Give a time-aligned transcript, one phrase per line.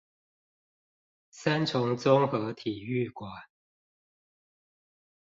[1.29, 3.31] 三重綜合體育館